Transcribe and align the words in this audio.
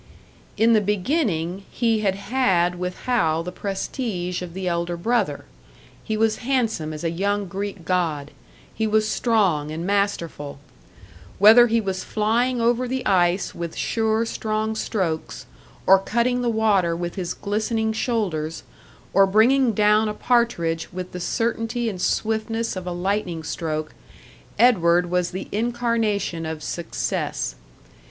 In 0.57 0.73
the 0.73 0.81
beginning, 0.81 1.63
he 1.69 1.99
had 1.99 2.15
had 2.15 2.79
with 2.79 3.01
Hal 3.01 3.43
the 3.43 3.51
prestige 3.51 4.41
of 4.41 4.55
the 4.55 4.67
elder 4.67 4.97
brother. 4.97 5.45
He 6.03 6.17
was 6.17 6.37
handsome 6.37 6.91
as 6.91 7.03
a 7.03 7.11
young 7.11 7.45
Greek 7.47 7.85
god, 7.85 8.31
he 8.73 8.87
was 8.87 9.07
strong 9.07 9.69
and 9.69 9.85
masterful; 9.85 10.57
whether 11.37 11.67
he 11.67 11.79
was 11.79 12.03
flying 12.03 12.59
over 12.59 12.87
the 12.87 13.05
ice 13.05 13.53
with 13.53 13.75
sure, 13.75 14.25
strong 14.25 14.73
strokes, 14.73 15.45
or 15.85 15.99
cutting 15.99 16.41
the 16.41 16.49
water 16.49 16.95
with 16.95 17.13
his 17.13 17.35
glistening 17.35 17.93
shoulders, 17.93 18.63
or 19.13 19.27
bringing 19.27 19.71
down 19.71 20.09
a 20.09 20.15
partridge 20.15 20.91
with 20.91 21.11
the 21.11 21.19
certainty 21.19 21.87
and 21.87 22.01
swiftness 22.01 22.75
of 22.75 22.87
a 22.87 22.91
lightning 22.91 23.43
stroke, 23.43 23.93
Edward 24.57 25.11
was 25.11 25.29
the 25.29 25.47
incarnation 25.51 26.43
of 26.43 26.63
Success. 26.63 27.53